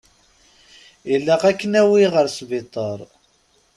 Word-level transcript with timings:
Ilaq 1.13 1.43
ad 1.49 1.55
k-nawi 1.59 2.05
ɣer 2.13 2.25
sbiṭar. 2.37 2.99